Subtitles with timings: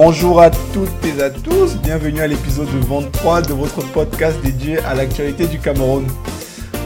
[0.00, 4.94] Bonjour à toutes et à tous, bienvenue à l'épisode 23 de votre podcast dédié à
[4.94, 6.06] l'actualité du Cameroun.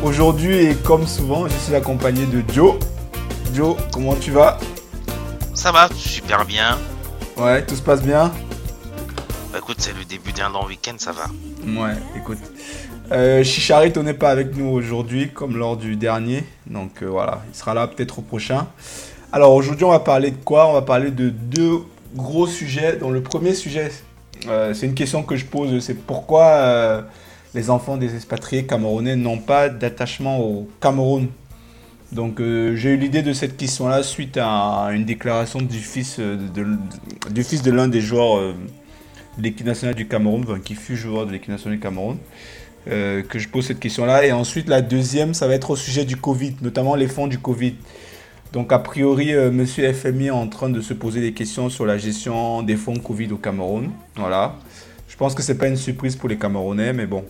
[0.03, 2.77] Aujourd'hui et comme souvent, je suis accompagné de Joe.
[3.53, 4.57] Joe, comment tu vas?
[5.53, 6.79] Ça va, super bien.
[7.37, 8.33] Ouais, tout se passe bien?
[9.53, 11.27] Bah écoute, c'est le début d'un long week-end, ça va.
[11.67, 12.39] Ouais, écoute.
[13.13, 17.55] Euh, Chicharito n'est pas avec nous aujourd'hui comme lors du dernier, donc euh, voilà, il
[17.55, 18.69] sera là peut-être au prochain.
[19.33, 20.67] Alors aujourd'hui, on va parler de quoi?
[20.67, 21.83] On va parler de deux
[22.15, 22.97] gros sujets.
[22.97, 23.91] Dont le premier sujet,
[24.49, 27.03] euh, c'est une question que je pose, c'est pourquoi euh,
[27.55, 31.29] les enfants des expatriés camerounais n'ont pas d'attachement au Cameroun?
[32.13, 36.67] Donc euh, j'ai eu l'idée de cette question-là suite à une déclaration du fils de,
[37.31, 38.55] du fils de l'un des joueurs
[39.39, 42.19] de l'équipe nationale du Cameroun, qui fut joueur de l'équipe nationale du Cameroun.
[42.87, 44.27] que je pose cette question-là.
[44.27, 47.39] Et ensuite, la deuxième, ça va être au sujet du Covid, notamment les fonds du
[47.39, 47.77] Covid.
[48.53, 51.87] Donc, a priori, euh, Monsieur FMI est en train de se poser des questions sur
[51.87, 53.91] la gestion des fonds Covid au Cameroun.
[54.17, 54.57] Voilà.
[55.09, 57.25] Je pense que c'est pas une surprise pour les Camerounais, mais bon.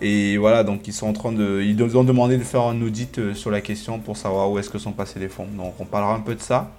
[0.00, 2.80] Et voilà, donc ils sont en train de, ils nous ont demandé de faire un
[2.80, 5.46] audit euh, sur la question pour savoir où est-ce que sont passés les fonds.
[5.56, 6.70] Donc, on parlera un peu de ça.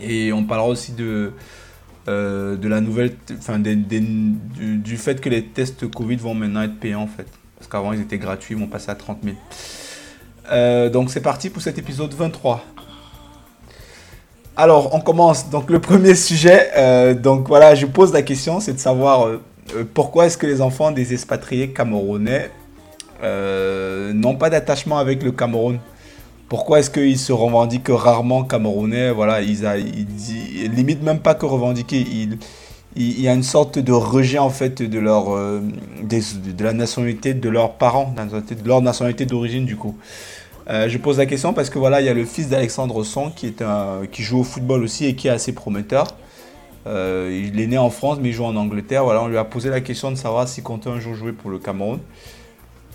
[0.00, 1.32] Et on parlera aussi de,
[2.08, 7.06] euh, la nouvelle, enfin, du, fait que les tests Covid vont maintenant être payants en
[7.06, 7.26] fait.
[7.56, 9.36] Parce qu'avant ils étaient gratuits, ils vont passer à 30 000.
[10.50, 12.64] Euh, donc c'est parti pour cet épisode 23.
[14.60, 15.48] Alors on commence.
[15.48, 19.40] Donc le premier sujet, euh, donc voilà, je pose la question, c'est de savoir euh,
[19.74, 22.50] euh, pourquoi est-ce que les enfants des expatriés camerounais
[23.22, 25.78] n'ont pas d'attachement avec le Cameroun?
[26.50, 29.10] Pourquoi est-ce qu'ils se revendiquent rarement camerounais?
[29.12, 32.04] Voilà, ils, a, même pas que revendiquer,
[32.96, 37.72] il, y a une sorte de rejet en fait de de la nationalité de leurs
[37.72, 39.96] parents, de leur nationalité d'origine du coup.
[40.70, 43.30] Euh, je pose la question parce que voilà, il y a le fils d'Alexandre Son
[43.30, 46.06] qui joue au football aussi et qui est assez prometteur.
[46.86, 49.04] Euh, il est né en France mais il joue en Angleterre.
[49.04, 51.50] Voilà, on lui a posé la question de savoir s'il comptait un jour jouer pour
[51.50, 51.98] le Cameroun.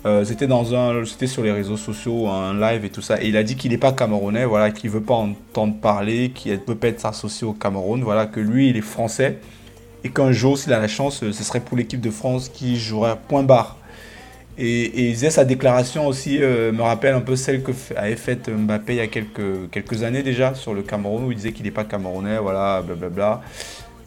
[0.06, 3.20] Euh, c'était sur les réseaux sociaux, un live et tout ça.
[3.20, 6.52] Et il a dit qu'il n'est pas camerounais, voilà, qu'il veut pas entendre parler, qu'il
[6.52, 9.38] ne peut pas être associé au Cameroun, voilà, que lui il est français
[10.04, 13.16] et qu'un jour, s'il a la chance, ce serait pour l'équipe de France qui jouerait
[13.28, 13.76] point barre.
[14.58, 18.48] Et, il disait sa déclaration aussi euh, me rappelle un peu celle que avait faite
[18.48, 21.70] Mbappé il y a quelques, années déjà sur le Cameroun où il disait qu'il n'est
[21.70, 23.42] pas camerounais, voilà, blablabla.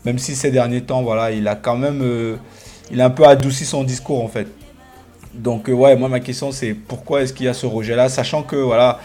[0.06, 2.38] Même si ces derniers temps, voilà, il a quand même, euh,
[2.92, 4.48] il a un peu adouci son discours en fait.
[5.36, 8.42] Donc euh, ouais, moi ma question c'est pourquoi est-ce qu'il y a ce rejet-là, sachant
[8.42, 9.00] que voilà,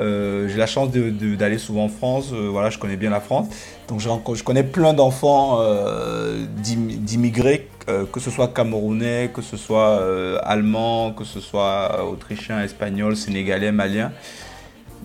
[0.00, 3.46] euh, j'ai la chance d'aller souvent en France, voilà, je connais bien la France,
[3.86, 9.56] donc je, je connais plein d'enfants d'im- d'immigrés, euh, que ce soit camerounais, que ce
[9.56, 14.12] soit euh, allemand, que ce soit euh, autrichien, espagnol, sénégalais, malien.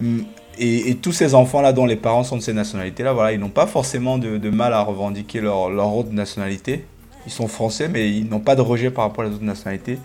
[0.01, 0.19] Mm,
[0.57, 3.65] Et, tous ces enfants-là dont les parents sont de ces nationalités-là, voilà, ils n'ont pas
[3.67, 6.85] forcément de, mal à revendiquer leur, autre nationalité.
[7.25, 9.97] Ils sont français, mais ils n'ont pas de rejet par rapport aux autres nationalités.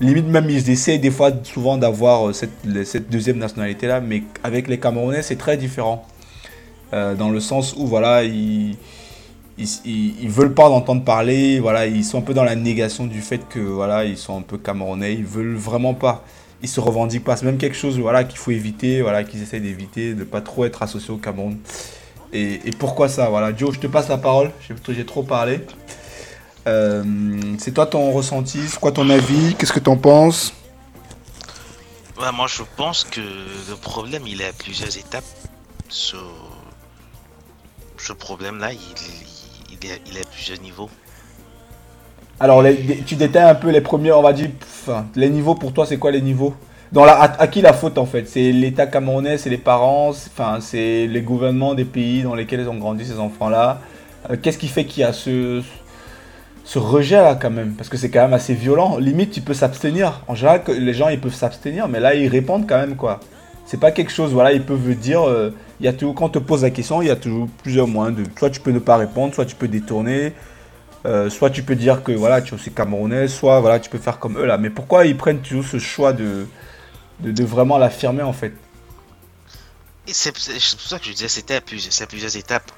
[0.00, 5.22] Limite même, ils essayent des fois souvent d'avoir cette, deuxième nationalité-là, mais avec les Camerounais,
[5.22, 6.06] c'est très différent.
[6.92, 8.76] Dans le sens où, voilà, ils,
[9.58, 13.20] ils, veulent pas en entendre parler, voilà, ils sont un peu dans la négation du
[13.20, 16.24] fait que, voilà, ils sont un peu Camerounais, ils veulent vraiment pas.
[16.62, 17.36] Ils se revendiquent pas.
[17.36, 20.64] C'est même quelque chose, voilà, qu'il faut éviter, voilà, qu'ils essayent d'éviter, de pas trop
[20.64, 21.58] être associés au Cameroun.
[22.32, 23.54] Et, pourquoi ça, voilà?
[23.54, 24.50] Joe, je te passe la parole,
[24.88, 25.60] j'ai trop parlé.
[26.66, 27.04] Euh,
[27.58, 30.54] c'est toi ton ressenti, c'est quoi ton avis, qu'est-ce que t'en penses?
[32.16, 35.24] Moi je pense que le problème il est à plusieurs étapes.
[35.88, 36.16] Ce
[38.12, 38.78] problème-là, il,
[39.84, 40.88] il, est, plusieurs niveaux.
[42.40, 42.64] Alors,
[43.06, 44.50] tu détailles un peu les premiers, on va dire,
[45.14, 46.54] les niveaux pour toi, c'est quoi les niveaux?
[46.90, 48.28] Dans à, qui la faute en fait?
[48.28, 52.76] C'est l'État camerounais, c'est les parents, enfin, c'est les gouvernements des pays dans lesquels ont
[52.76, 53.80] grandi ces enfants-là.
[54.30, 55.62] Euh, Qu'est-ce qui fait qu'il y a ce,
[56.64, 57.72] ce rejet là quand même?
[57.72, 58.98] Parce que c'est quand même assez violent.
[58.98, 60.20] Limite, tu peux s'abstenir.
[60.28, 63.20] En général, les gens ils peuvent s'abstenir, mais là ils répondent quand même quoi.
[63.66, 65.22] C'est pas quelque chose, voilà, ils peuvent dire.
[65.26, 65.50] euh,
[65.80, 67.86] il y a toujours, quand on te pose la question, il y a toujours plusieurs
[67.88, 68.24] moyens de.
[68.38, 70.32] Soit tu peux ne pas répondre, soit tu peux détourner.
[71.04, 73.98] Euh, soit tu peux dire que voilà, tu es aussi camerounais, soit voilà, tu peux
[73.98, 74.56] faire comme eux là.
[74.56, 76.46] Mais pourquoi ils prennent toujours ce choix de,
[77.20, 78.52] de, de vraiment l'affirmer en fait?
[80.06, 82.70] C'est pour ça que je disais c'était à plusieurs, c'est à plusieurs étapes.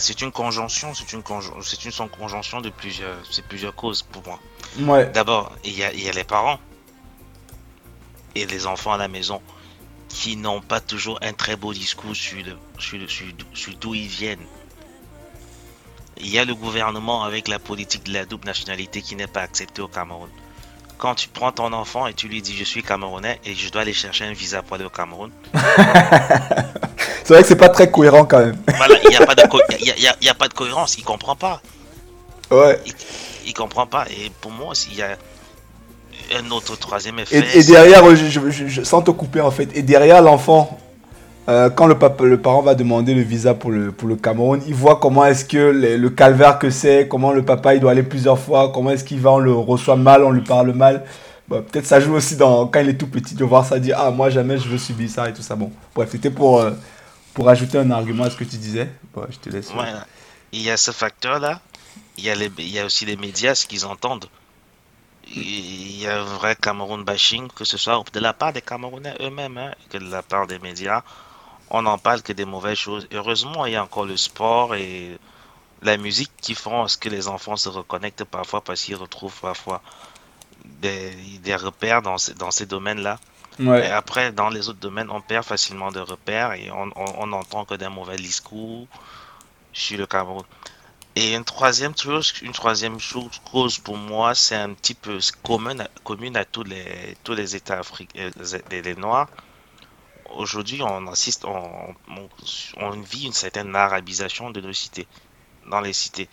[0.00, 1.52] C'est une conjonction, c'est une, conjon-
[1.84, 3.16] une conjonction de plusieurs,
[3.48, 4.40] plusieurs causes pour moi.
[4.80, 6.58] Ouais, D'abord, il y a, il y a les parents
[8.34, 9.40] et les enfants à la maison
[10.18, 13.94] qui n'ont pas toujours un très beau discours sur, le- sur, le- sur, sur d'où
[13.94, 14.46] ils viennent.
[16.18, 19.42] Il y a le gouvernement avec la politique de la double nationalité qui n'est pas
[19.42, 20.30] acceptée au Cameroun.
[20.96, 23.82] Quand tu prends ton enfant et tu lui dis je suis camerounais et je dois
[23.82, 25.30] aller chercher un visa pour aller au Cameroun,
[27.24, 28.56] c'est vrai que c'est pas très cohérent quand même.
[28.78, 29.42] Voilà, il n'y a, pas de
[29.80, 31.60] il y a, y a, pas de cohérence, il comprend pas.
[32.50, 32.80] Ouais.
[32.86, 32.94] Il,
[33.48, 34.06] il comprend pas.
[34.08, 35.18] Et pour moi, il y a
[36.34, 37.44] un autre troisième effet.
[37.54, 40.78] Et, derrière, je, je, je, sans te couper en fait, et derrière l'enfant,
[41.48, 44.60] euh, quand le, papa, le parent va demander le visa pour le, pour le Cameroun,
[44.66, 48.02] il voit comment est-ce que le, calvaire que c'est, comment le papa il doit aller
[48.02, 51.04] plusieurs fois, comment est-ce qu'il va, on le reçoit mal, on lui parle mal.
[51.48, 54.10] Peut-être ça joue aussi dans, quand il est tout petit de voir ça, dire Ah,
[54.10, 55.54] moi jamais je veux subir ça et tout ça.
[55.54, 56.72] Bon, bref, c'était pour, euh,
[57.34, 58.88] pour ajouter un argument à ce que tu disais.
[59.30, 59.72] je te laisse.
[60.50, 61.60] Il y a ce facteur-là.
[62.18, 64.26] Il y, a les, il y a aussi les médias, ce qu'ils entendent.
[65.34, 69.14] Il y a un vrai Cameroun bashing, que ce soit de la part des Camerounais
[69.20, 71.02] eux-mêmes, hein, que de la part des médias
[71.70, 73.08] on n'en parle que des mauvaises choses.
[73.12, 75.18] Heureusement, il y a encore le sport et
[75.82, 79.82] la musique qui font ce que les enfants se reconnectent parfois parce qu'ils retrouvent parfois
[80.64, 83.18] des, repères dans, dans ces domaines-là.
[83.58, 87.74] Et après, dans les autres domaines, on perd facilement de repères et on n'entend que
[87.74, 88.86] des mauvais discours
[89.72, 90.44] sur le Cameroun.
[91.16, 95.88] Et une troisième chose, une troisième chose, cause pour moi, c'est un petit peu commune,
[96.04, 98.30] commune à tous les, tous les États africains,
[98.70, 99.28] les, les Noirs
[100.34, 105.06] aujourd'hui, on assiste, on, vit une certaine arabisation de nos cités,
[105.68, 106.28] dans les cités.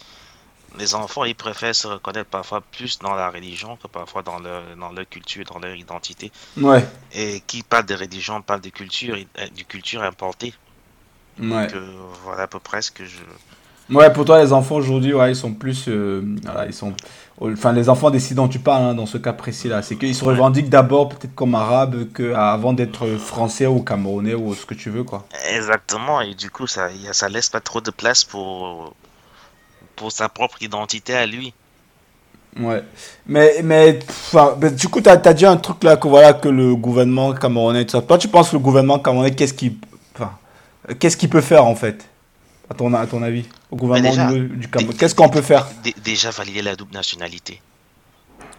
[0.78, 4.76] Les enfants, ils préfèrent se reconnaître parfois plus dans la religion que parfois dans leur,
[4.76, 6.32] dans leur culture, dans leur identité.
[6.58, 6.84] Ouais.
[7.12, 10.54] Et qui parle de religion parle de culture, euh, du culture importée.
[11.40, 11.68] Ouais.
[11.68, 13.22] Donc, euh, voilà à peu près ce que je,
[13.90, 15.86] Ouais, pour toi, les enfants aujourd'hui, ouais, ils sont plus.
[15.88, 16.94] Euh, voilà, ils sont.
[17.42, 19.82] Enfin, les enfants décident dont tu parles, hein, dans ce cas précis-là.
[19.82, 24.54] C'est qu'ils se revendiquent d'abord peut-être comme arabes que, avant d'être français ou camerounais ou
[24.54, 25.26] ce que tu veux, quoi.
[25.54, 28.94] Exactement, et du coup, ça, ça laisse pas trop de place pour,
[29.96, 31.54] pour sa propre identité à lui.
[32.60, 32.84] Ouais.
[33.26, 34.00] Mais, mais,
[34.72, 37.86] du coup, tu as, as, dit un truc là que, voilà, que le gouvernement camerounais.
[37.86, 39.76] Toi, tu penses que le gouvernement camerounais, qu'est-ce qu'il
[41.00, 42.06] qu'est-ce qu'il peut faire en fait?
[42.74, 45.68] À ton, à ton avis, au gouvernement du Cameroun Qu'est-ce qu'on peut faire
[46.04, 47.62] Déjà valider la double nationalité.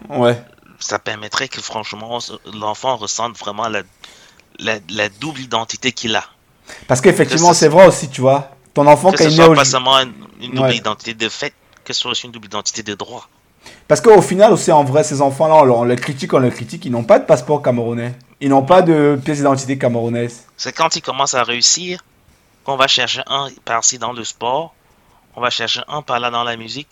[0.09, 0.41] Ouais.
[0.79, 2.19] Ça permettrait que franchement
[2.53, 3.83] l'enfant ressente vraiment la,
[4.59, 6.23] la, double identité qu'il a.
[6.87, 8.51] Parce qu'effectivement, c'est vrai aussi, tu vois.
[8.73, 11.53] Ton enfant, que quand il est pas seulement une, double identité de fait,
[11.83, 13.29] que ce soit aussi une double identité de droit.
[13.87, 16.91] Parce qu'au final, aussi, en vrai, ces enfants-là, on, les critique, on les critique, ils
[16.91, 18.13] n'ont pas de passeport camerounais.
[18.41, 20.43] Ils n'ont pas de pièce d'identité camerounaise.
[20.57, 22.03] C'est quand ils commencent à réussir
[22.65, 24.73] qu'on va chercher un par-ci dans le sport,
[25.35, 26.87] on va chercher un par-là dans la musique.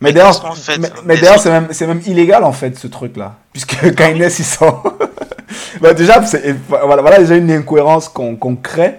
[0.00, 0.56] Mais d'ailleurs,
[1.04, 3.34] mais, d'ailleurs c'est même, même, illégal en fait ce truc-là.
[3.52, 4.80] Puisque ils naissent, ils sont.
[5.80, 6.20] bah, déjà,
[6.68, 8.94] voilà, voilà déjà une incohérence qu'on crée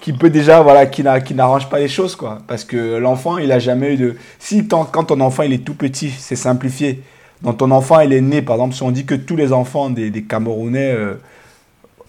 [0.00, 2.38] qui peut déjà, voilà, qui n'arrange pas les choses quoi.
[2.46, 4.16] Parce que l'enfant, il a jamais eu de.
[4.38, 7.02] Si quand ton enfant il est tout petit, c'est simplifié.
[7.42, 9.90] Donc ton enfant il est né, par exemple, si on dit que tous les enfants
[9.90, 10.92] des, des Camerounais.
[10.92, 11.14] Euh,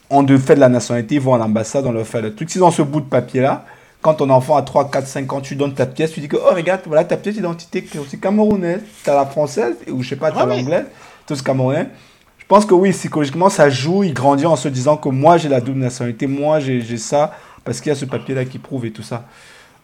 [0.09, 2.49] ont de fait de la nationalité, ils vont à l'ambassade, on leur fait le truc.
[2.49, 3.65] S'ils ont ce bout de papier-là,
[4.01, 6.37] quand ton enfant a 3, 4, 5 ans, tu donnes ta pièce, tu dis que,
[6.37, 8.81] oh, regarde, voilà ta pièce d'identité qui est aussi camerounaise.
[9.03, 10.85] Tu as la française, ou je sais pas, tu as l'anglaise,
[11.27, 11.89] tout ce camerounais.
[12.37, 14.03] Je pense que oui, psychologiquement, ça joue.
[14.03, 17.33] Il grandit en se disant que moi, j'ai la double nationalité, moi, j'ai ça,
[17.63, 19.25] parce qu'il y a ce papier-là qui prouve et tout ça.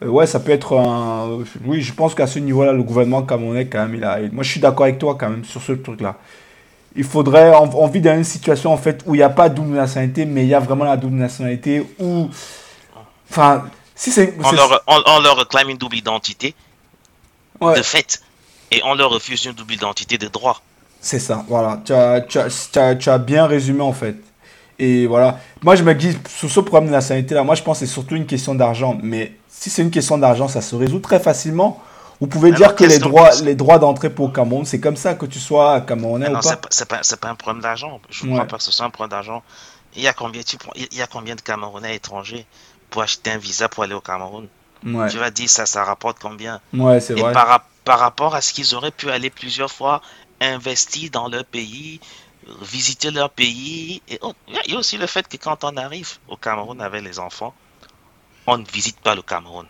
[0.04, 1.44] Euh, ouais, ça peut être un.
[1.66, 4.20] Oui, je pense qu'à ce niveau-là, le gouvernement camerounais, quand même, il a.
[4.32, 6.18] Moi, je suis d'accord avec toi, quand même, sur ce truc-là
[6.96, 9.56] il faudrait, on, vit dans une situation en fait où il n'y a pas de
[9.56, 12.30] double nationalité, mais il y a vraiment la double nationalité où,
[13.30, 16.56] enfin, si c'est, on leur, on, leur, réclame une double identité
[17.62, 18.22] de fait,
[18.72, 20.62] et on leur refuse une double identité de droit.
[21.02, 24.16] C'est ça, voilà, tu as, tu, as, tu, as, bien résumé en fait.
[24.80, 27.80] Et voilà, moi je me dis, sur ce problème de nationalité là, moi je pense
[27.80, 31.00] que c'est surtout une question d'argent, mais si c'est une question d'argent, ça se résout
[31.00, 31.82] très facilement.
[32.22, 35.26] Vous pouvez dire que les droits, les droits d'entrée pour Cameroun, c'est comme ça que
[35.26, 38.00] tu sois Camerounais ou pas C'est pas, pas, un problème d'argent.
[38.10, 39.44] Je ne crois pas que ce soit un problème d'argent.
[39.96, 40.42] Il y, a combien,
[40.76, 42.46] il y a combien de Camerounais étrangers
[42.90, 44.48] pour acheter un visa pour aller au Cameroun?
[44.84, 46.62] Tu vas dire ça, ça rapporte combien?
[46.74, 47.34] Ouais, c'est vrai.
[47.34, 50.02] Par, par rapport à ce qu'ils auraient pu aller plusieurs fois
[50.42, 52.00] investir dans leur pays,
[52.62, 54.02] visiter leur pays.
[54.08, 54.20] Et
[54.66, 57.54] il y a aussi le fait que quand on arrive au Cameroun avec les enfants,
[58.48, 59.66] on ne visite pas le Cameroun.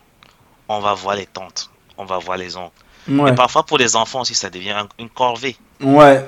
[0.68, 2.84] On va voir les tentes on va voir les oncles.
[3.08, 5.56] Mais parfois pour les enfants aussi, ça devient une corvée.
[5.80, 6.28] Ouais.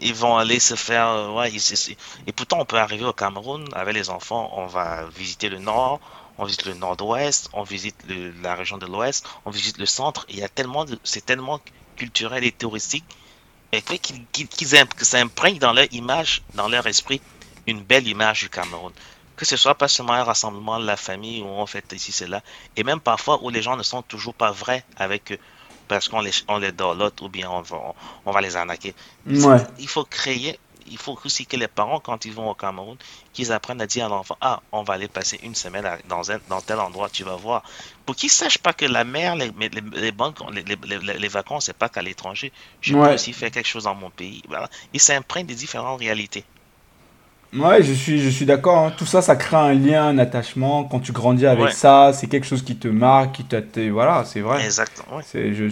[0.00, 1.06] Ils vont aller se faire.
[1.08, 1.52] Euh, ouais,
[2.26, 4.50] et pourtant, on peut arriver au Cameroun avec les enfants.
[4.56, 6.00] On va visiter le nord,
[6.38, 7.96] on visite le nord-ouest, on visite
[8.42, 10.26] la région de l'ouest, on visite le centre.
[10.28, 11.60] il y a tellement c'est tellement
[11.96, 13.04] culturel et touristique
[13.72, 17.20] et qu'ils, qu'ils, que ça imprègne dans leur image, dans leur esprit,
[17.66, 18.92] une belle image du Cameroun
[19.42, 22.44] que ce soit pas seulement un rassemblement de la famille où on fait ici, cela,
[22.76, 25.38] et même parfois où les gens ne sont toujours pas vrais avec eux
[25.88, 27.92] parce qu'on les, on les l'autre ou bien on va,
[28.24, 28.94] on, va les arnaquer.
[29.26, 32.96] Il faut créer, il faut aussi que les parents, quand ils vont au Cameroun,
[33.32, 36.38] qu'ils apprennent à dire à l'enfant, ah, on va aller passer une semaine dans, un,
[36.48, 37.64] dans tel endroit, tu vas voir.
[38.06, 41.64] Pour qu'ils ne sachent pas que la mer, les, les, banques, les, les, les vacances,
[41.66, 42.52] c'est pas qu'à l'étranger.
[42.80, 44.44] Je peux aussi faire quelque chose dans mon pays.
[44.46, 44.70] Voilà.
[44.92, 46.44] Ils s'imprègnent des différentes réalités.
[47.54, 48.78] Ouais, je suis, je suis d'accord.
[48.78, 48.92] Hein.
[48.96, 50.84] Tout ça, ça crée un lien, un attachement.
[50.84, 53.90] Quand tu grandis avec ça, c'est quelque chose qui te marque, qui te...
[53.90, 54.64] Voilà, c'est vrai.
[54.64, 55.20] Exactement.
[55.22, 55.68] C'est, je,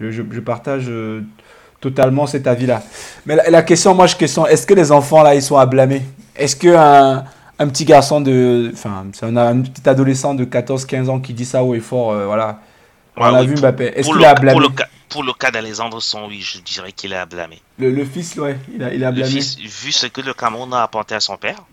[0.00, 1.22] je, je, partage euh,
[1.80, 2.82] totalement cet avis-là.
[3.26, 6.02] Mais la, question, moi, je question, est-ce que les enfants, là, ils sont à blâmer?
[6.36, 7.24] Est-ce qu'un
[7.58, 8.70] un petit garçon de...
[8.72, 12.12] Enfin, on a un petit adolescent de 14-15 ans qui dit ça haut et fort,
[12.12, 12.60] euh, voilà.
[13.16, 13.92] On a vu Mbappé.
[13.96, 14.60] Est-ce qu'il est à blâmer?
[15.16, 17.62] Pour le cas d'Alexandre Son, oui, je dirais qu'il est à blâmer.
[17.78, 19.32] Le, le, fils, ouais, il a, il a blâmé.
[19.32, 21.64] Le fils, vu ce que le Cameroun a apporté à son père.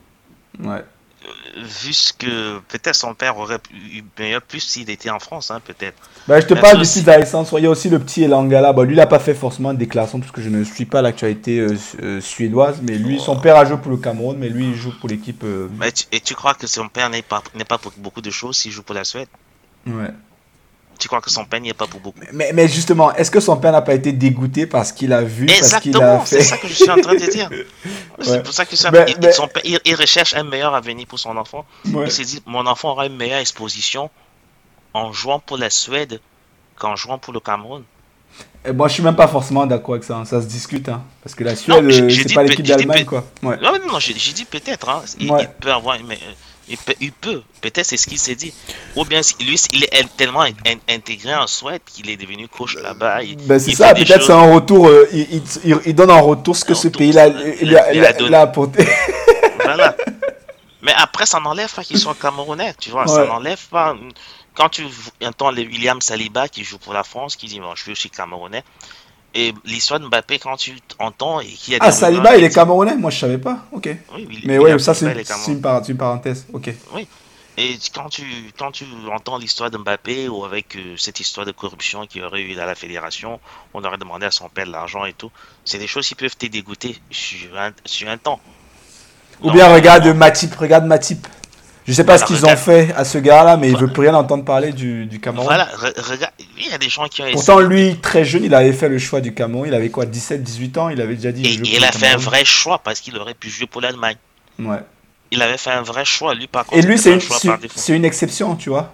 [0.64, 0.78] Ouais.
[0.78, 5.52] Euh, vu ce que peut-être son père aurait eu meilleur plus s'il était en France,
[5.52, 6.10] hein, peut-être.
[6.26, 7.50] Bah, je te parle du fils d'Alexandre.
[7.60, 8.72] Il y a aussi le petit Elangala.
[8.72, 11.02] Bah, lui, il n'a pas fait forcément de déclaration parce que je ne suis pas
[11.02, 12.80] l'actualité euh, euh, suédoise.
[12.82, 15.44] Mais lui, son père a joué pour le Cameroun, mais lui, il joue pour l'équipe.
[16.14, 18.84] et tu crois que son père n'est pas, pas pour beaucoup de choses s'il joue
[18.84, 19.28] pour la Suède?
[19.86, 20.12] Ouais.
[21.00, 22.20] Tu crois que son père n'y est pas pour beaucoup?
[22.32, 25.46] Mais, mais justement, est-ce que son père n'a pas été dégoûté parce qu'il a vu
[25.50, 27.50] Exactement, c'est ça que je suis en train de dire.
[28.22, 29.08] C'est pour ça que son père,
[29.64, 31.66] il, recherche un meilleur avenir pour son enfant.
[31.86, 34.10] Il s'est dit, mon enfant aura une meilleure exposition
[34.94, 36.22] en jouant pour la Suède
[36.76, 37.84] qu'en jouant pour le Cameroun.
[38.66, 40.18] Et moi, je suis même pas forcément d'accord avec ça.
[40.18, 40.26] Hein.
[40.26, 40.88] Ça se discute.
[40.90, 41.04] Hein.
[41.22, 43.06] Parce que la Suède, c'est pas l'équipe d'Allemagne.
[43.06, 43.26] quoi.
[43.42, 43.58] Ouais.
[43.58, 44.90] Non, non, j'ai dit peut-être.
[44.90, 45.04] Hein.
[45.20, 45.98] Il, il, peut avoir.
[46.08, 46.20] Mais,
[46.70, 47.42] il peut, il peut.
[47.62, 48.54] peut-être c'est ce qu'il s'est dit.
[48.96, 50.46] Ou bien lui, il est tellement
[50.90, 53.20] intégré en Suède qu'il est devenu coach là-bas.
[53.46, 54.88] Ben c'est ça, peut-être c'est un retour.
[54.88, 55.42] Euh, il,
[55.86, 57.28] il, donne en retour ce que ce pays-là
[57.62, 57.76] il,
[58.36, 58.88] a, apporté.
[59.64, 59.96] voilà.
[60.82, 63.08] Mais après, ça n'enlève pas qu'il soit camerounais, tu vois.
[63.08, 63.96] Ça n'enlève pas.
[64.54, 64.86] Quand tu
[65.26, 68.10] entends les William Saliba qui joue pour la France, qui dit bon, je suis aussi
[68.10, 68.64] camerounais.
[69.36, 72.96] Et l'histoire de Mbappé, quand tu entends et qui a Ah, Saliba, il est camerounais?
[72.96, 73.66] Moi, je savais pas.
[73.72, 73.90] Ok.
[74.16, 75.56] Oui, Mais oui, ça, c'est une,
[75.88, 76.46] une, parenthèse.
[76.54, 76.72] Ok.
[76.94, 77.08] Oui.
[77.56, 78.24] Et quand tu,
[78.58, 82.26] quand tu entends l'histoire de Mbappé ou avec euh, cette histoire de corruption qu'il y
[82.26, 83.40] aurait eu dans la fédération,
[83.76, 85.30] on aurait demandé à son père de l'argent et tout,
[85.64, 88.40] c'est des choses qui peuvent te dégoûter sur un, sur un temps.
[89.44, 91.28] Ou bien regarde Matip, regarde Matip.
[91.86, 94.16] Je sais pas ce qu'ils ont fait à ce gars-là, mais il veut plus rien
[94.16, 95.46] entendre parler du, du Cameroun.
[95.46, 98.72] Voilà, regarde, il y a des gens qui ont Pourtant, lui, très jeune, il avait
[98.72, 99.68] fait le choix du Cameroun.
[99.68, 100.90] Il avait quoi, 17, 18 ans?
[100.90, 101.46] Il avait déjà dit.
[101.46, 104.16] Et il a fait un vrai choix parce qu'il aurait pu jouer pour l'Allemagne.
[104.60, 104.80] Ouais.
[105.32, 106.78] Il avait fait un vrai choix, lui, par contre.
[106.78, 108.94] Et lui, c'est une, une, exception, tu vois.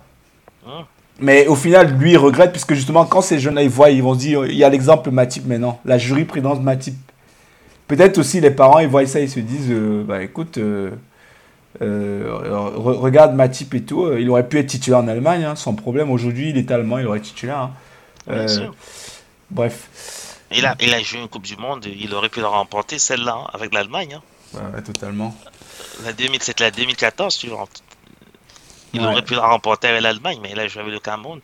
[0.65, 0.85] Hum.
[1.19, 4.13] Mais au final, lui, il regrette, puisque justement, quand ces jeunes-là, ils voient, ils vont
[4.13, 6.95] se dire il y a l'exemple Matip maintenant, la jurisprudence Matip.
[7.87, 10.57] Peut-être aussi les parents, ils voient ça, ils se disent euh, bah écoute.
[10.57, 10.91] Euh,
[11.81, 12.37] euh,
[12.75, 16.11] regarde Matip et tout, euh, il aurait pu être titulaire en Allemagne, hein, sans problème.
[16.11, 17.59] Aujourd'hui, il est allemand, il aurait été titulaire.
[17.59, 17.71] Hein.
[18.29, 18.67] Euh,
[19.49, 20.37] bref.
[20.51, 23.37] Il a, il a joué une Coupe du Monde, il aurait pu la remporter, celle-là,
[23.45, 24.19] hein, avec l'Allemagne.
[24.53, 25.35] Ouais, totalement.
[26.03, 27.67] La 2000, c'était la 2014, tu vois.
[28.93, 31.39] Il aurait pu la remporter avec l'Allemagne, mais il a joué avec le Cameroun.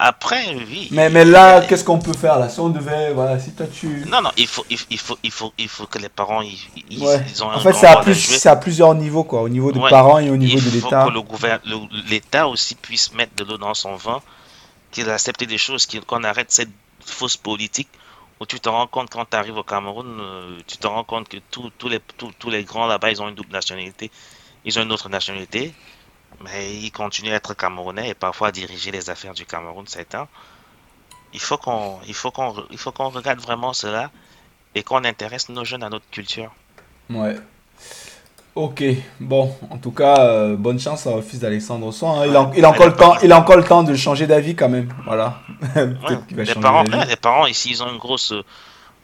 [0.00, 0.86] Après, oui.
[0.92, 2.48] Mais, mais là, qu'est-ce qu'on peut faire là?
[2.48, 4.04] Si on devait, voilà, si toi tu.
[4.06, 6.56] Non, non, il faut, il, faut, il faut, il faut que les parents, ils,
[6.88, 7.02] ils,
[7.42, 10.30] ont En fait, c'est à, plus, à plusieurs niveaux, quoi, au niveau des parents et
[10.30, 11.04] au niveau de l'État.
[11.08, 14.22] Il faut que l'État aussi puisse mettre de l'eau dans son vin,
[14.92, 16.70] qu'il accepte des choses, qu'on arrête cette
[17.04, 17.88] fausse politique
[18.40, 21.28] où tu te rends compte quand tu arrives au Cameroun, euh, tu te rends compte
[21.28, 21.98] que tous les,
[22.38, 24.12] tous les grands là-bas, ils ont une double nationalité,
[24.64, 25.74] ils ont une autre nationalité.
[26.44, 30.14] Mais il continue à être camerounais et parfois à diriger les affaires du Cameroun, c'est
[30.14, 30.28] un.
[31.32, 34.10] Il faut qu'on, il faut qu'on, il faut qu'on regarde vraiment cela
[34.74, 36.52] et qu'on intéresse nos jeunes à notre culture.
[37.10, 37.36] Ouais.
[38.54, 38.82] Ok,
[39.20, 42.10] bon, en tout cas, euh, bonne chance au fils d'Alexandre Son.
[42.10, 42.26] Hein.
[42.26, 44.56] Il, a, il, a encore le temps, il a encore le temps de changer d'avis
[44.56, 44.88] quand même.
[45.04, 45.40] Voilà.
[45.76, 48.34] les, parents, les parents ici, ils ont une grosse,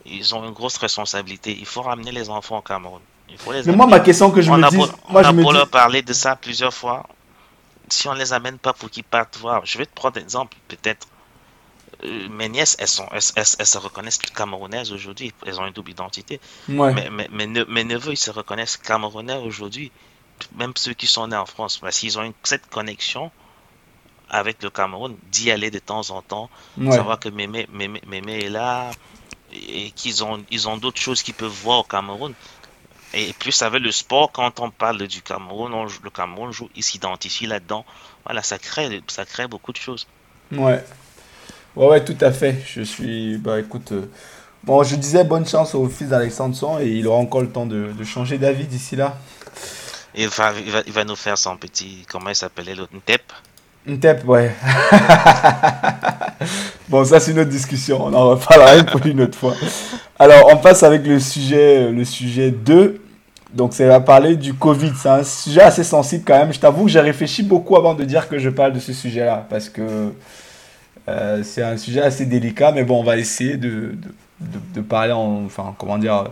[0.07, 1.57] ils ont une grosse responsabilité.
[1.57, 3.01] Il faut ramener les enfants au Cameroun.
[3.47, 6.37] Mais moi, ma question que je me dis, on a beau leur parler de ça
[6.37, 7.07] plusieurs fois.
[7.89, 10.57] Si on les amène pas pour qu'ils partent voir, je vais te prendre un exemple,
[10.69, 11.07] peut-être.
[12.03, 16.41] Euh, mes nièces, elles, sont, elles, se reconnaissent camerounaises aujourd'hui, elles ont une double identité.
[16.69, 19.93] Mais, mais, mes neveux, ils se reconnaissent camerounais aujourd'hui,
[20.57, 23.31] même ceux qui sont nés en France, parce qu'ils ont cette connexion
[24.31, 26.51] avec le Cameroun, d'y aller de temps en temps,
[26.91, 28.91] savoir que mémé, mémé, est là,
[29.53, 32.35] et qu'ils ont, ils ont d'autres choses qu'ils peuvent voir au Cameroun.
[33.15, 37.47] Et plus avec le sport, quand on parle du Cameroun, le Cameroun joue, il s'identifie
[37.47, 37.85] là-dedans.
[38.25, 40.07] Voilà, ça crée, ça crée beaucoup de choses.
[40.51, 40.83] Ouais.
[41.77, 42.57] Ouais, ouais, tout à fait.
[42.67, 43.39] Je suis.
[43.39, 43.93] Bah écoute.
[43.93, 44.11] Euh,
[44.65, 47.93] bon, je disais bonne chance au fils d'Alexandre et il aura encore le temps de,
[48.05, 49.17] changer d'avis d'ici là.
[50.17, 50.53] Il va,
[50.87, 52.07] il va, nous faire son petit.
[52.09, 53.23] Comment il s'appelait l'autre Ntep?
[53.87, 54.55] Ntep, ouais.
[56.89, 59.55] bon, ça c'est une autre discussion, on en reparlera pour une autre fois.
[60.19, 63.04] Alors, on passe avec le sujet, le sujet 2.
[63.55, 64.93] Donc, c'est à parler du Covid.
[65.01, 66.53] C'est un sujet assez sensible quand même.
[66.53, 69.47] Je t'avoue que j'ai réfléchi beaucoup avant de dire que je parle de ce sujet-là.
[69.49, 70.13] Parce que
[71.09, 72.73] euh, c'est un sujet assez délicat.
[72.73, 73.95] Mais bon, on va essayer de,
[74.41, 75.45] de, de parler en.
[75.47, 76.25] Enfin, comment dire.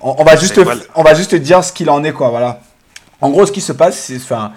[0.00, 0.58] On, va, juste,
[0.94, 2.30] on va juste dire ce qu'il en est, quoi.
[2.30, 2.60] Voilà.
[3.20, 4.16] En gros, ce qui se passe, c'est.
[4.16, 4.52] Enfin,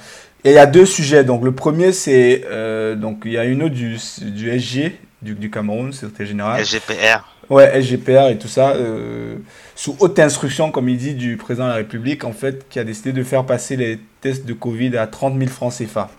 [0.45, 1.25] il y a deux sujets.
[1.25, 2.45] Donc, le premier, c'est.
[2.49, 6.63] Euh, donc, il y a une autre du, du SG, du, du Cameroun, Sûreté Générale.
[6.65, 7.25] SGPR.
[7.51, 8.69] Ouais, SGPR et tout ça.
[8.69, 9.35] Euh,
[9.75, 12.85] sous haute instruction, comme il dit, du président de la République, en fait, qui a
[12.85, 16.09] décidé de faire passer les tests de Covid à 30 000 francs CFA.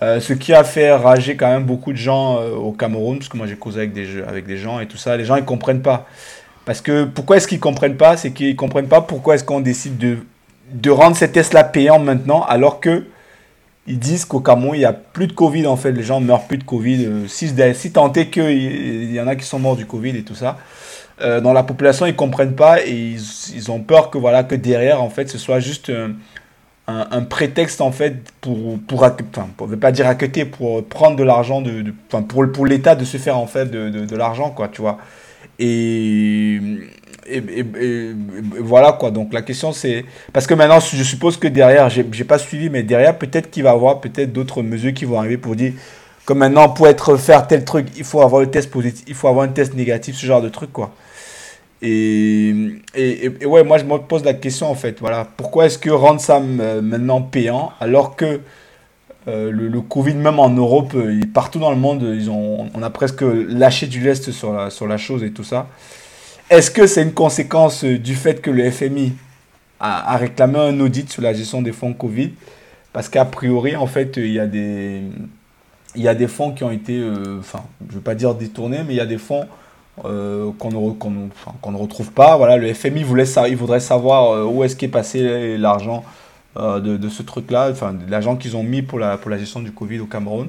[0.00, 3.36] Euh, ce qui a fait rager quand même beaucoup de gens au Cameroun, parce que
[3.36, 5.16] moi j'ai causé avec des, avec des gens et tout ça.
[5.16, 6.06] Les gens ils comprennent pas.
[6.64, 8.16] Parce que pourquoi est-ce qu'ils comprennent pas?
[8.16, 10.18] C'est qu'ils comprennent pas pourquoi est-ce qu'on décide de,
[10.72, 13.02] de rendre ces tests-là payants maintenant, alors que
[13.88, 16.46] ils disent qu'au Cameroun, il n'y a plus de Covid en fait, les gens meurent
[16.46, 17.06] plus de Covid.
[17.06, 20.22] Euh, si, si tant est qu'il y en a qui sont morts du Covid et
[20.22, 20.58] tout ça,
[21.20, 24.54] euh, dans la population, ils ne comprennent pas et ils, ont peur que, voilà, que
[24.54, 25.90] derrière, en fait, ce soit juste
[26.86, 30.06] un, prétexte en fait pour, pour, enfin, pour ne pas dire
[30.52, 34.04] pour prendre de l'argent, de, pour, pour l'État de se faire en fait de, de,
[34.04, 34.98] de l'argent, quoi, tu vois.
[35.58, 36.60] Et
[37.30, 38.14] et,
[38.60, 39.10] voilà quoi.
[39.10, 40.04] Donc la question c'est.
[40.32, 43.70] Parce que maintenant, je suppose que derrière, j'ai pas suivi, mais derrière, peut-être qu'il va
[43.70, 45.72] y avoir peut-être d'autres mesures qui vont arriver pour dire
[46.26, 49.28] que maintenant, pour être faire tel truc, il faut avoir le test positif, il faut
[49.28, 50.92] avoir un test négatif, ce genre de truc quoi.
[51.80, 52.52] Et,
[52.94, 54.98] et, ouais, moi je me pose la question en fait.
[55.00, 55.26] Voilà.
[55.36, 58.40] Pourquoi est-ce que rendre ça euh, maintenant payant alors que
[59.28, 62.90] euh, le, Covid, même en Europe, euh, partout dans le monde, ils ont, on a
[62.90, 65.66] presque lâché du lest sur la, sur la chose et tout ça.
[66.50, 69.12] Est-ce que c'est une conséquence euh, du fait que le FMI
[69.80, 72.30] a, réclamé un audit sur la gestion des fonds Covid?
[72.90, 75.02] Parce qu'a priori, en fait, il y a des,
[75.94, 78.78] il y a des fonds qui ont été, euh, je ne veux pas dire détournés,
[78.78, 79.46] mais il y a des fonds
[80.06, 82.38] euh, qu'on ne, retrouve pas.
[82.38, 86.02] Voilà, le FMI voulait, il voudrait savoir où est-ce qu'est passé l'argent
[86.56, 90.06] de, ce truc-là, enfin, l'argent qu'ils ont mis pour la, pour gestion du Covid au
[90.06, 90.48] Cameroun.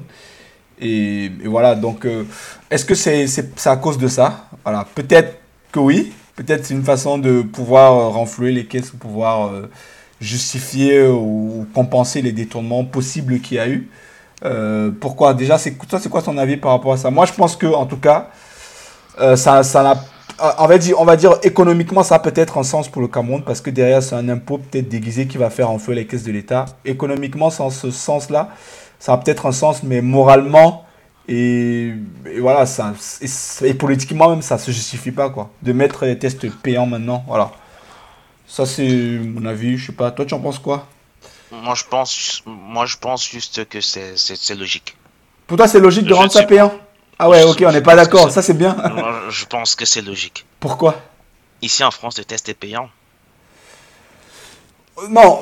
[0.80, 2.06] Et, voilà, donc,
[2.70, 4.46] est-ce que c'est à cause de ça?
[4.94, 5.39] Peut-être
[5.70, 6.12] que oui.
[6.36, 9.70] Peut-être c'est une façon de pouvoir euh, renflouer les caisses, pouvoir euh,
[10.20, 13.88] justifier ou compenser les détournements possibles qu'il y a eu.
[14.44, 15.34] Euh, pourquoi?
[15.34, 17.10] Déjà, c'est quoi ton avis par rapport à ça?
[17.10, 18.30] Moi, je pense que, en tout cas,
[19.36, 20.02] ça, ça
[20.58, 23.42] on va dire, on va dire économiquement, ça a peut-être un sens pour le Cameroun
[23.44, 26.32] parce que derrière, c'est un impôt peut-être déguisé qui va faire enfler les caisses de
[26.32, 26.64] l'État.
[26.84, 28.48] Économiquement, sans ce sens-là,
[28.98, 30.84] ça a peut-être un sens, mais moralement,
[31.32, 31.94] et,
[32.40, 32.92] voilà, ça,
[33.62, 35.50] et, politiquement même, ça se justifie pas, quoi.
[35.62, 37.52] De mettre les tests payants maintenant, voilà.
[38.48, 40.10] Ça, c'est mon avis, je sais pas.
[40.10, 40.88] Toi, tu en penses quoi?
[41.52, 44.96] Moi je, pense, moi, je pense juste que c'est logique.
[45.46, 46.72] Pour toi, c'est logique de rendre ça payant?
[47.18, 48.76] Ah ouais, ok, on n'est pas d'accord, ça c'est bien.
[49.28, 50.46] je pense que c'est logique.
[50.58, 51.00] Pourquoi?
[51.62, 52.88] Ici en France, le test est payant.
[55.08, 55.40] Non,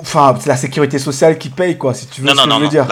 [0.00, 2.26] enfin, c'est la sécurité sociale qui paye, quoi, si tu veux.
[2.26, 2.86] Non, non, non, dire.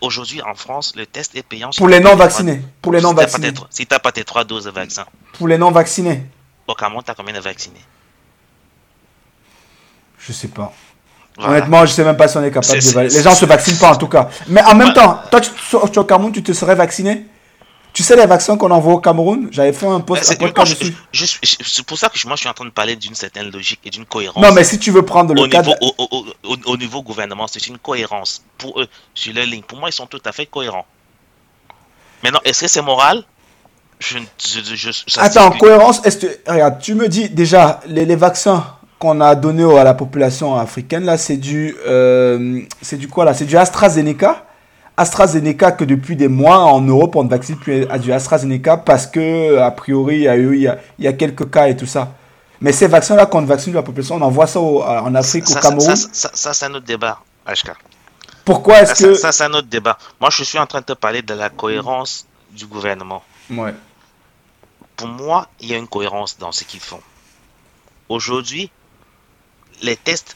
[0.00, 1.70] Aujourd'hui, en France, le test est payant.
[1.76, 2.62] Pour les non-vaccinés.
[2.82, 3.52] Pour les non-vaccinés.
[3.70, 5.04] Si t'as pas tes trois doses de vaccin.
[5.34, 6.22] Pour les non-vaccinés.
[6.66, 7.80] Au Cameroun, t'as combien de vaccinés
[10.18, 10.72] Je sais pas.
[11.38, 13.00] Honnêtement, je sais même pas si on est capable de.
[13.00, 14.28] Les gens se vaccinent pas, en tout cas.
[14.48, 15.50] Mais en même temps, toi, tu,
[15.92, 17.26] tu, au Cameroun, tu te serais vacciné?
[17.96, 19.48] Tu sais les vaccins qu'on envoie au Cameroun?
[19.50, 20.36] J'avais fait un post C'est
[21.86, 24.04] pour ça que moi je suis en train de parler d'une certaine logique et d'une
[24.04, 24.44] cohérence.
[24.44, 25.72] Non, mais si tu veux prendre le au niveau,
[26.66, 28.44] au, niveau gouvernement, c'est une cohérence.
[28.58, 30.84] Pour eux, sur leur ligne, pour moi, ils sont tout à fait cohérents.
[32.22, 33.24] Maintenant, est-ce que c'est moral?
[33.98, 34.18] Je,
[35.16, 36.26] Attends, cohérence, est-ce que...
[36.46, 41.16] Regarde, tu me dis déjà, les, vaccins qu'on a donnés à la population africaine, là,
[41.16, 41.74] c'est du...
[41.86, 43.32] Euh, c'est du quoi, là?
[43.32, 44.45] C'est du AstraZeneca?
[44.96, 49.06] AstraZeneca que depuis des mois en Europe on ne vaccine plus à du AstraZeneca parce
[49.06, 52.14] que a priori il y a eu il y a, quelques cas et tout ça.
[52.60, 55.94] Mais ces vaccins-là qu'on vaccine la population, on envoie ça en Afrique, au Cameroun.
[55.94, 57.72] Ça, ça, c'est un autre débat, HK.
[58.46, 59.14] Pourquoi est-ce que...
[59.14, 59.98] Ça, c'est un autre débat.
[60.20, 63.22] Moi, je suis en train de te parler de la cohérence du gouvernement.
[63.50, 63.74] Ouais.
[64.96, 67.00] Pour moi, il y a une cohérence dans ce qu'ils font.
[68.08, 68.70] Aujourd'hui,
[69.82, 70.34] les tests...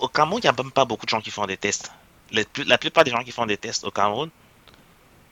[0.00, 1.90] Au Cameroun, il n'y a même pas beaucoup de gens qui font des tests
[2.32, 4.30] la plupart des gens qui font des tests au Cameroun,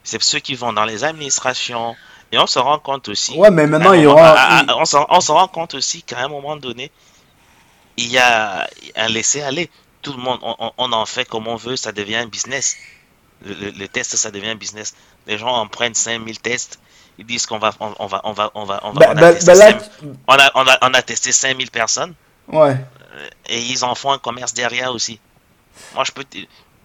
[0.05, 1.95] c'est ceux qui vont dans les administrations.
[2.31, 3.37] Et on se rend compte aussi.
[3.37, 4.63] Ouais, mais maintenant, il y aura.
[4.77, 6.91] on, se, rend compte aussi qu'à un moment donné,
[7.97, 9.69] il y a un laisser-aller.
[10.01, 12.77] Tout le monde, on, en fait comme on veut, ça devient un business.
[13.43, 14.95] Le, test, ça devient un business.
[15.27, 16.79] Les gens en prennent 5000 tests.
[17.17, 19.03] Ils disent qu'on va, on, va, on va, on va, on va.
[20.27, 22.13] on, a on, a, on a testé 5000 personnes.
[22.47, 22.77] Ouais.
[23.47, 25.19] Et ils en font un commerce derrière aussi.
[25.93, 26.25] Moi, je peux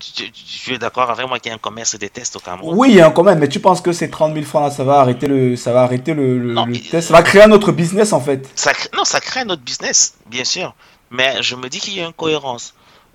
[0.01, 2.75] tu, es d'accord avec moi qu'il y a un commerce des tests au Cameroun?
[2.77, 4.71] Oui, il y a un commerce, mais tu penses que ces 30 000 francs là,
[4.71, 6.55] ça va arrêter le, ça va arrêter le,
[6.91, 7.09] test?
[7.09, 10.15] Ça va créer un autre business en fait ça, Non, ça crée un autre business,
[10.27, 10.75] bien sûr.
[11.11, 12.75] Mais je me dis qu'il y a une cohérence.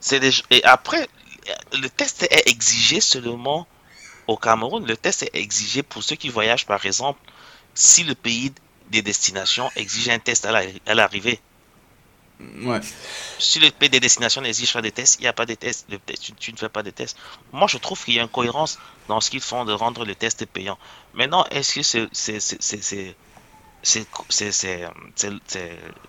[0.09, 1.07] Des, et après,
[1.73, 3.67] le test est exigé seulement
[4.27, 4.85] au Cameroun.
[4.85, 7.19] Le test est exigé pour ceux qui voyagent, par exemple,
[7.73, 8.51] si le pays
[8.91, 11.39] des destinations exige un test à l'arrivée.
[12.63, 12.79] Ouais.
[13.39, 15.87] Si le pays des destinations exige faire des tests, il n'y a pas de tests.
[16.39, 17.17] tu, ne fais pas de tests.
[17.53, 20.15] Moi, je trouve qu'il y a une cohérence dans ce qu'ils font de rendre le
[20.15, 20.77] test payant.
[21.13, 23.15] Maintenant, est-ce que c'est.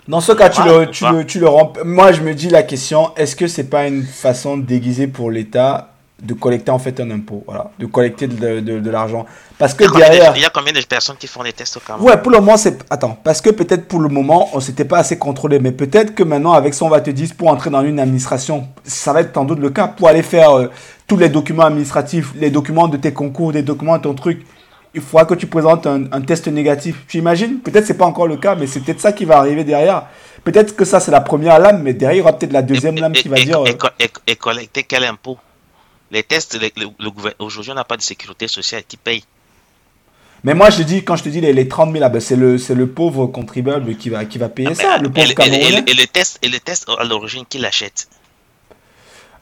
[0.08, 1.74] Dans ce cas, tu le, tu, le, tu le rends.
[1.84, 5.95] Moi, je me dis la question est-ce que c'est pas une façon déguisée pour l'État
[6.22, 9.26] de collecter en fait un impôt, voilà, de collecter de, de, l'argent.
[9.58, 10.34] Parce que derrière.
[10.34, 12.08] Il y a combien de personnes qui font des tests au Cameroun?
[12.08, 12.84] Ouais, pour le moment, c'est.
[12.88, 16.22] Attends, parce que peut-être pour le moment, on s'était pas assez contrôlé, mais peut-être que
[16.22, 19.32] maintenant, avec ça, on va te dire pour entrer dans une administration, ça va être
[19.32, 20.70] tant doute le cas, pour aller faire euh,
[21.06, 24.46] tous les documents administratifs, les documents de tes concours, des documents de ton truc,
[24.94, 27.04] il faudra que tu présentes un, test négatif.
[27.06, 29.64] Tu imagines Peut-être c'est pas encore le cas, mais c'est peut-être ça qui va arriver
[29.64, 30.06] derrière.
[30.44, 32.96] Peut-être que ça, c'est la première lame, mais derrière, il y aura peut-être la deuxième
[32.96, 33.60] lame qui va dire.
[33.60, 35.36] Euh, et collecter quel impôt?
[36.10, 36.88] Les tests, le,
[37.38, 39.24] aujourd'hui, on n'a pas de sécurité sociale qui paye.
[40.44, 42.56] Mais moi, je dis, quand je te dis les, 30 000, ah ben, c'est le,
[42.56, 46.06] le pauvre contribuable qui va, qui va payer ah, ça, le pauvre et, et, le
[46.06, 48.08] test, et le test à l'origine, qui l'achète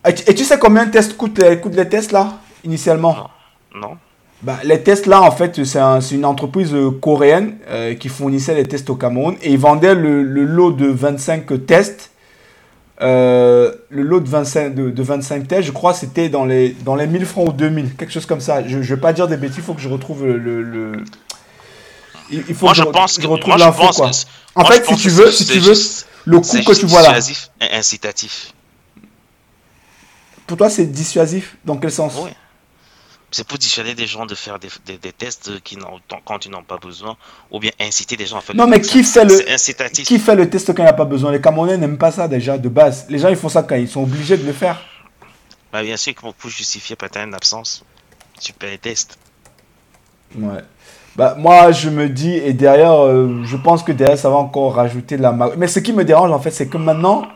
[0.06, 3.30] et, tu sais combien de tests coûtent, coûtent les tests là, initialement?
[3.74, 3.96] Non.
[4.42, 8.54] Bah, les tests là, en fait, c'est un, une entreprise euh, coréenne euh, qui fournissait
[8.54, 12.10] les tests au Cameroun et ils vendaient le, le lot de 25 tests
[13.02, 17.06] euh, le lot de 25, de, 25 tests, je crois, c'était dans les, dans les
[17.06, 18.66] 1000 francs ou 2000, quelque chose comme ça.
[18.66, 20.92] Je ne vais pas dire des bêtises, il faut que je retrouve le.
[22.30, 23.84] Il, faut que je, pense que, retrouve l'info.
[24.54, 25.74] En fait, si tu veux, si tu veux,
[26.24, 27.18] le coût que tu vois là.
[27.72, 28.52] incitatif.
[30.46, 32.12] Pour toi, c'est dissuasif Dans quel sens?
[32.22, 32.30] Oui.
[33.34, 35.76] C'est pour dissuader des gens de faire des, des, tests qui
[36.24, 37.16] quand ils n'ont pas besoin,
[37.50, 40.48] ou bien inciter des gens à faire Non, mais qui fait, le, qui fait le
[40.48, 41.32] test quand il n'y a pas besoin?
[41.32, 43.06] Les Camerounais n'aiment pas ça déjà, de base.
[43.08, 44.80] Les gens, ils font ça quand ils sont obligés de le faire.
[45.72, 47.84] Bah, bien sûr, pour justifier peut-être une absence,
[48.40, 49.18] tu payes les tests.
[50.38, 50.62] Ouais.
[51.16, 54.76] Bah, moi, je me dis, et derrière, euh, je pense que derrière, ça va encore
[54.76, 55.32] rajouter de la.
[55.56, 57.26] Mais ce qui me dérange, en fait, c'est que maintenant,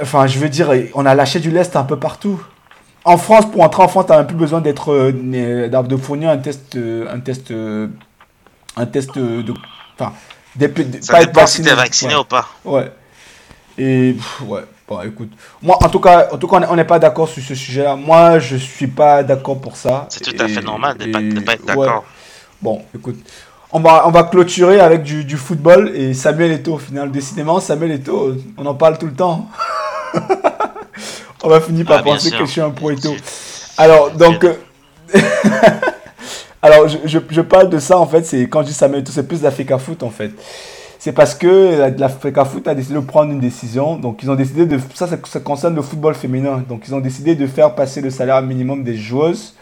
[0.00, 2.40] enfin, je veux dire, on a lâché du lest un peu partout
[3.08, 6.28] en France, pour entrer en France, tu n'as même plus besoin d'être, euh, de fournir
[6.28, 7.88] un test, euh, un test, euh,
[8.76, 9.54] un test de,
[9.98, 10.12] enfin,
[10.58, 11.70] pas être vacciné.
[11.70, 12.46] Si vacciné ou pas.
[12.66, 12.92] Ouais.
[13.78, 14.60] Et ouais.
[14.86, 15.30] Bon, écoute,
[15.62, 17.96] moi, en tout cas, en tout cas, on n'est pas d'accord sur ce sujet-là.
[17.96, 20.06] Moi, je suis pas d'accord pour ça.
[20.10, 22.04] C'est tout à fait normal de ne pas, être d'accord.
[22.60, 23.18] Bon, écoute,
[23.70, 27.10] on va, on va clôturer avec du, du football et Samuel Eto'o, au final.
[27.10, 29.48] Décidément, Samuel Eto'o, on en parle tout le temps.
[31.42, 33.14] on va finir par ah, penser que je suis un poéto.
[33.76, 34.46] Alors, donc.
[36.60, 39.42] Alors, je, je, parle de ça, en fait, c'est quand je dis Samuel c'est plus
[39.42, 40.32] l'Africa Foot, en fait.
[40.98, 43.96] C'est parce que l'Africa Foot a décidé de prendre une décision.
[43.96, 44.80] Donc, ils ont décidé de.
[44.94, 46.64] Ça, ça, concerne le football féminin.
[46.68, 49.54] Donc, ils ont décidé de faire passer le salaire minimum des joueuses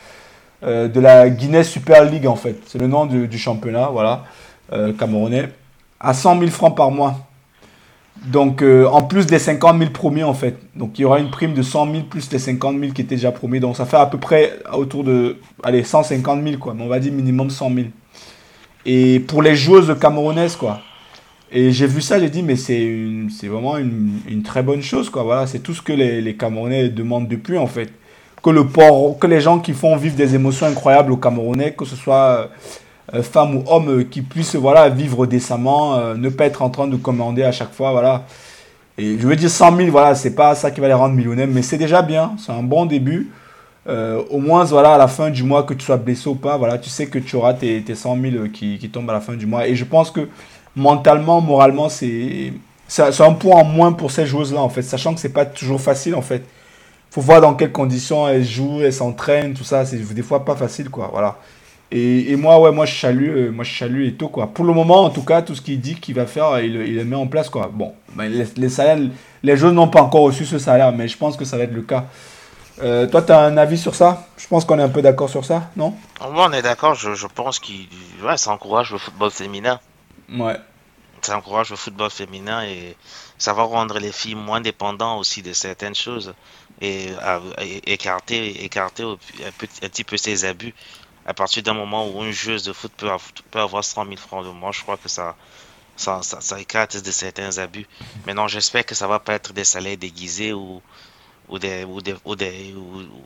[0.63, 2.57] euh, de la Guinée Super League, en fait.
[2.67, 4.25] C'est le nom du, du championnat, voilà,
[4.73, 5.51] euh, camerounais,
[6.01, 7.26] à 100 000 francs par mois.
[8.27, 10.59] Donc, euh, en plus des 50 000 promis, en fait.
[10.75, 13.15] Donc, il y aura une prime de 100 000 plus les 50 000 qui étaient
[13.15, 13.61] déjà promis.
[13.61, 16.75] Donc, ça fait à peu près autour de, allez, 150 000, quoi.
[16.75, 17.87] Mais on va dire minimum 100 000.
[18.85, 20.81] Et pour les joueuses camerounaises, quoi.
[21.53, 25.23] Et j'ai vu ça, j'ai dit, mais c'est vraiment une, très bonne chose, quoi.
[25.23, 27.91] Voilà, c'est tout ce que les, les Camerounais demandent depuis, en fait.
[28.43, 31.85] Que, le port, que les gens qui font vivre des émotions incroyables aux Camerounais, que
[31.85, 32.51] ce soit
[33.15, 36.71] euh, femme ou homme euh, qui puisse voilà, vivre décemment, euh, ne pas être en
[36.71, 37.93] train de commander à chaque fois.
[37.93, 38.25] Voilà.
[38.99, 41.49] Et je veux dire 100 000, voilà, c'est pas ça qui va les rendre millionnaires,
[41.49, 43.31] mais c'est déjà bien, c'est un bon début.
[44.31, 46.79] au moins, voilà, à la fin du mois, que tu sois blessé ou pas, voilà,
[46.79, 49.35] tu sais que tu auras tes, tes 100 000 qui, qui, tombent à la fin
[49.35, 49.69] du mois.
[49.69, 50.29] Et je pense que
[50.75, 52.53] mentalement, moralement, c'est
[53.21, 56.15] un point en moins pour ces joueuses-là, en fait, sachant que c'est pas toujours facile,
[56.15, 56.43] en fait.
[57.11, 60.57] faut voir dans quelles conditions elles jouent, elles s'entraînent, tout ça, c'est des fois pas
[60.57, 61.37] facile, quoi, voilà.
[61.93, 64.49] Et, et, moi, ouais, moi je salue, euh, moi je salue Eto quoi.
[64.49, 66.97] Pour le moment, en tout cas, tout ce qu'il dit qu'il va faire, il, il,
[66.97, 67.71] le met en place quoi.
[67.73, 69.09] Bon, ben, les, les, salaires,
[69.43, 71.73] les jeunes n'ont pas encore reçu ce salaire, mais je pense que ça va être
[71.73, 72.07] le cas.
[72.83, 74.27] Euh, toi, tu as un avis sur ça?
[74.37, 75.95] Je pense qu'on est un peu d'accord sur ça, non?
[76.21, 76.95] Moi, on est d'accord.
[76.95, 77.87] Je, je, pense qu'il,
[78.23, 79.81] ouais, ça encourage le football féminin.
[80.31, 80.57] Ouais.
[81.23, 82.97] Ça encourage le football féminin et
[83.39, 86.35] ça va rendre les filles moins dépendantes aussi de certaines choses
[86.83, 87.09] et,
[87.87, 89.15] écarter, écarter un,
[89.47, 90.75] un petit peu ces abus
[91.27, 94.51] à partir d'un moment où une joueuse de foot peut, avoir 100 000 francs de
[94.51, 95.35] mois, je crois que ça,
[95.97, 97.87] ça, ça, écarte de certains abus.
[98.27, 100.81] Maintenant, j'espère que ça va pas être des salaires déguisés ou,
[101.49, 102.75] ou des, ou des, ou des,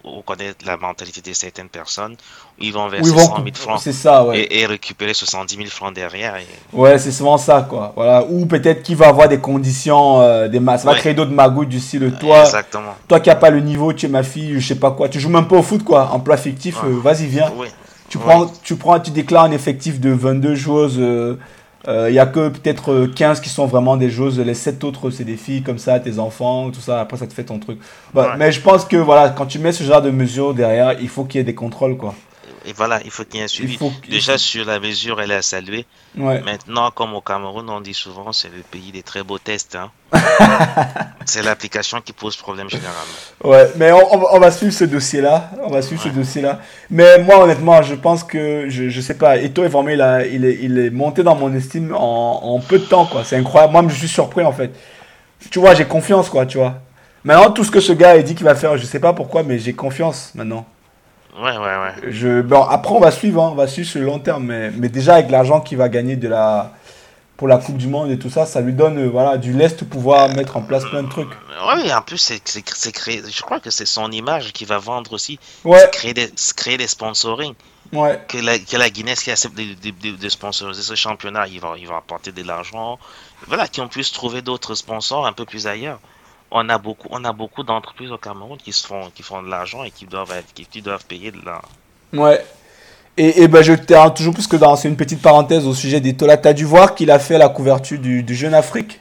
[0.04, 2.16] ou, connaître la mentalité de certaines personnes,
[2.58, 4.46] ils vont verser 100 000 francs ça, ouais.
[4.50, 6.36] et, récupérer 70 000 francs derrière.
[6.72, 7.92] Ouais, c'est souvent ça, quoi.
[7.96, 8.24] Voilà.
[8.24, 11.80] Ou peut-être qu'il va avoir des conditions, euh, des ça va créer d'autres magouilles du
[11.80, 12.94] style, toi, Exactement.
[13.08, 15.20] toi qui n'as pas le niveau, tu es ma fille, je sais pas quoi, tu
[15.20, 17.50] joues même pas au foot, quoi, emploi fictif, euh, vas-y, viens.
[18.10, 20.98] Tu, prends, tu prends, tu déclares un effectif de 22 joueuses.
[20.98, 21.36] Euh,
[21.84, 24.38] il euh, n'y a que peut-être 15 euh, qui sont vraiment des joueuses.
[24.40, 27.00] Les 7 autres, c'est des filles comme ça, tes enfants, tout ça.
[27.00, 27.78] Après, ça te fait ton truc.
[28.12, 31.08] Bah, mais je pense que voilà, quand tu mets ce genre de mesures derrière, il
[31.08, 31.96] faut qu'il y ait des contrôles.
[31.96, 32.14] quoi
[32.66, 33.78] et voilà, il faut qu'il y ait un suivi.
[34.08, 35.86] Déjà, sur la mesure, elle est à saluer.
[36.14, 39.76] Maintenant, comme au Cameroun, on dit souvent, c'est le pays des très beaux tests.
[39.76, 39.90] Hein.
[41.24, 43.00] c'est l'application qui pose problème généralement.
[43.44, 45.50] Ouais, mais on, va suivre ce dossier-là.
[45.62, 46.60] On va suivre ce dossier-là.
[46.90, 50.44] Mais moi, honnêtement, je pense que, je, je sais pas, Eto est vraiment, il, il,
[50.44, 53.24] est, il est monté dans mon estime en, en peu de temps, quoi.
[53.24, 53.72] C'est incroyable.
[53.72, 54.70] Moi, je suis surpris, en fait.
[55.50, 56.74] Tu vois, j'ai confiance, quoi, tu vois.
[57.24, 59.42] Maintenant, tout ce que ce gars a dit qu'il va faire, je sais pas pourquoi,
[59.42, 60.66] mais j'ai confiance maintenant.
[61.38, 62.10] Ouais, ouais, ouais.
[62.10, 64.70] Je, bon, après, on va suivre, hein, on va suivre sur le long terme, mais,
[64.70, 66.72] mais déjà avec l'argent qu'il va gagner de la,
[67.36, 69.78] pour la Coupe du Monde et tout ça, ça lui donne euh, voilà, du lest
[69.78, 71.30] pour pouvoir mettre en place plein de trucs.
[71.74, 75.38] Oui, en plus, c'est créer, je crois que c'est son image qui va vendre aussi.
[75.64, 75.88] Ouais.
[75.92, 77.54] Créer des, créer des sponsoring.
[77.92, 78.20] Ouais.
[78.28, 81.74] Que la, que la Guinness qui accepte de, de, de, sponsoriser ce championnat, il va,
[81.78, 82.98] il va apporter de l'argent.
[83.46, 85.98] Voilà, qu'on puisse trouver d'autres sponsors un peu plus ailleurs
[86.50, 89.48] on a beaucoup, on a beaucoup d'entreprises au Cameroun qui se font, qui font de
[89.48, 91.68] l'argent et qui doivent, qui, doivent payer de l'argent.
[92.12, 92.44] Ouais.
[93.16, 96.00] Et, et ben je t'ai toujours plus que dans, c'est une petite parenthèse au sujet
[96.00, 96.36] des Tola.
[96.36, 99.00] T'as dû voir qu'il a fait la couverture du, du Jeune Afrique.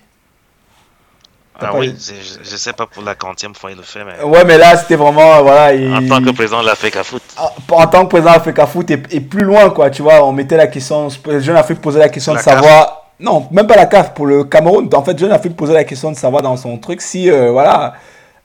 [1.62, 4.24] Ah oui, je, sais pas pour la quantième fois il le fait, mais.
[4.24, 5.76] Ouais, mais là c'était vraiment voilà.
[5.98, 7.22] En tant que président de l'Afrique Foot.
[7.38, 10.24] Ah, en, tant que président de l'Afrique Foot et, et, plus loin quoi, tu vois,
[10.24, 12.99] on mettait la question, le Jeune Afrique posait la question de savoir.
[13.20, 14.90] Non, même pas la CAF, pour le Cameroun.
[14.94, 17.94] En fait, Jeune Afrique posait la question de savoir dans son truc si, euh, voilà,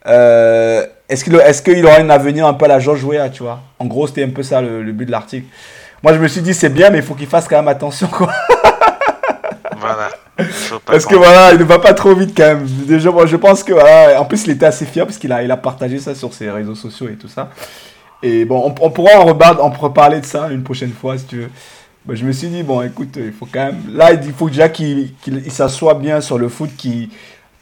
[0.06, 1.24] euh, est-ce
[1.62, 3.60] qu'il est aura un avenir un peu à la George Weah, tu vois?
[3.78, 5.46] En gros, c'était un peu ça le, but de l'article.
[6.02, 8.08] Moi, je me suis dit, c'est bien, mais il faut qu'il fasse quand même attention,
[8.08, 8.30] quoi.
[9.76, 10.08] Voilà.
[10.86, 12.66] Parce que voilà, il ne va pas trop vite quand même.
[12.66, 15.42] Déjà, moi, je pense que voilà, en plus, il était assez fier parce qu'il a,
[15.42, 17.50] il a partagé ça sur ses réseaux sociaux et tout ça.
[18.22, 21.50] Et bon, on, pourra en, en reparler de ça une prochaine fois si tu veux.
[22.06, 23.82] Bah, je me suis dit, bon, écoute, il faut quand même.
[23.92, 25.14] Là, il faut déjà qu'il
[25.48, 27.08] s'assoie bien sur le foot, qu'il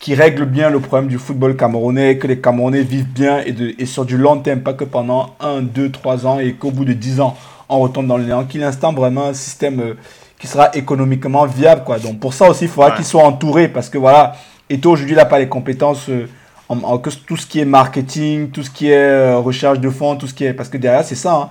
[0.02, 3.72] qui règle bien le problème du football camerounais, que les Camerounais vivent bien et, de,
[3.78, 6.84] et sur du long terme, pas que pendant 1, 2, 3 ans et qu'au bout
[6.84, 7.36] de 10 ans,
[7.68, 8.42] on retombe dans le néant.
[8.44, 9.94] Qu'il installe vraiment un système euh,
[10.40, 11.84] qui sera économiquement viable.
[11.84, 12.00] Quoi.
[12.00, 14.32] Donc pour ça aussi, il faudra qu'il soit entouré parce que voilà,
[14.68, 16.08] Eto aujourd'hui, il n'a pas les compétences.
[16.08, 16.26] Euh,
[16.68, 20.26] en, tout ce qui est marketing, tout ce qui est euh, recherche de fonds, tout
[20.26, 20.52] ce qui est.
[20.52, 21.34] Parce que derrière, c'est ça.
[21.34, 21.48] Hein.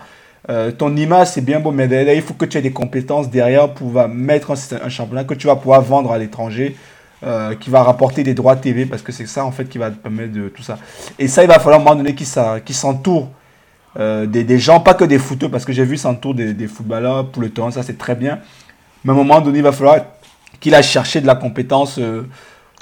[0.50, 3.30] Euh, ton image, c'est bien beau, mais derrière, il faut que tu aies des compétences
[3.30, 6.76] derrière pour mettre un, championnat que tu vas pouvoir vendre à l'étranger,
[7.24, 9.92] euh, qui va rapporter des droits TV, parce que c'est ça, en fait, qui va
[9.92, 10.80] te permettre de tout ça.
[11.20, 13.30] Et ça, il va falloir à un moment donné qu'il s'entoure
[14.00, 17.28] euh, des, gens, pas que des footeux, parce que j'ai vu s'entoure des, des footballeurs
[17.28, 18.40] pour le temps, ça c'est très bien.
[19.04, 19.98] Mais à un moment donné, il va falloir
[20.60, 22.00] qu'il aille chercher de la compétence.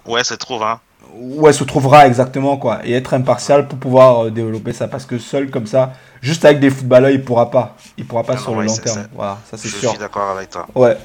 [0.06, 0.80] ouais, c'est trop, hein
[1.19, 4.88] où elle se trouvera exactement quoi et être impartial pour pouvoir euh, développer ça.
[4.88, 7.76] Parce que seul comme ça juste avec des footballeurs il pourra pas.
[7.98, 9.08] Il pourra pas sur le long terme.
[9.13, 9.82] voilà ça c'est sûr.
[9.82, 10.67] je suis d'accord avec toi.
[10.76, 10.98] Ouais.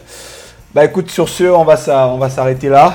[0.75, 1.77] Bah écoute sur ce on va
[2.09, 2.95] on va s'arrêter là.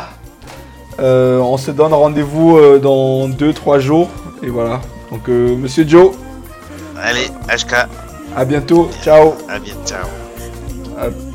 [0.99, 4.09] Euh, on se donne rendez-vous euh, dans 2-3 jours.
[4.43, 4.81] Et voilà.
[5.11, 6.11] Donc monsieur Joe.
[7.01, 7.87] Allez HK
[8.35, 8.89] à bientôt.
[9.01, 9.33] Ciao.
[9.47, 9.85] À bientôt.
[9.85, 11.28] Ciao